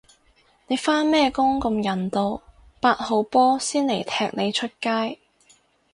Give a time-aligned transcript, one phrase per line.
[0.65, 2.41] 你返咩工咁人道，
[2.79, 5.19] 八號波先嚟踢你出街